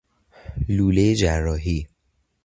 [0.69, 1.87] لولۀ جراحی